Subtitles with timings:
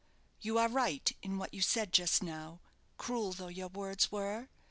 [0.39, 2.59] You are right in what you said just now,
[2.97, 4.49] cruel though your words were.